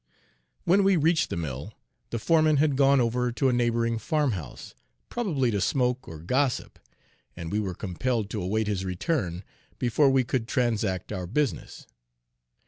[0.63, 1.75] When we reached the mill,
[2.09, 4.73] the foreman had gone over to a neighboring farmhouse,
[5.09, 6.79] probably to smoke or gossip,
[7.35, 9.43] and we were compelled to await his return
[9.77, 11.85] before we could transact our business.